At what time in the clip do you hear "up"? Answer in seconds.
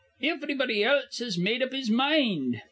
1.61-1.73